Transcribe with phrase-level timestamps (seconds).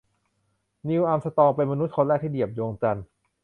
[0.87, 3.05] นีล อาร์มสตรองเป็นมนุษย์คนแรกที่เหยียบดวงจันทร์